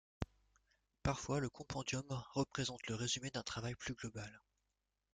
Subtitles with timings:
[1.03, 2.01] Parfois le compendium
[2.33, 4.41] représente le résumé d'un travail plus global.